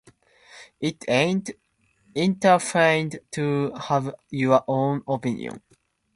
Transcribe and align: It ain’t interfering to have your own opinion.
It 0.79 1.05
ain’t 1.07 1.51
interfering 2.15 3.11
to 3.33 3.71
have 3.75 4.15
your 4.31 4.63
own 4.67 5.03
opinion. 5.07 5.61